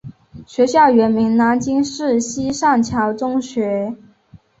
[0.47, 3.95] 学校原名南京市西善桥中学。